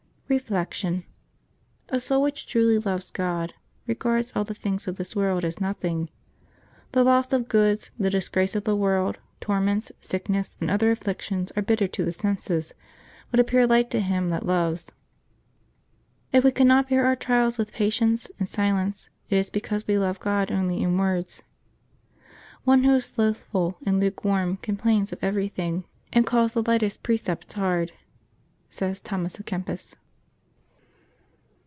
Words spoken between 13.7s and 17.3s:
t^ him that loves. If we cannot bear our